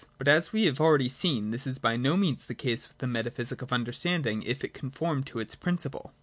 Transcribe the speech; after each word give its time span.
But, 0.17 0.27
as 0.27 0.49
■we 0.49 0.65
have 0.65 0.81
already 0.81 1.09
seen, 1.09 1.51
this 1.51 1.67
is 1.67 1.77
by 1.77 1.95
no 1.95 2.17
means 2.17 2.47
the 2.47 2.55
case 2.55 2.87
with 2.87 2.97
the 2.97 3.05
meta 3.05 3.29
physic 3.29 3.61
of 3.61 3.71
understanding, 3.71 4.41
if 4.41 4.63
it 4.63 4.73
conform 4.73 5.23
to 5.25 5.37
its 5.37 5.53
principle. 5.53 6.11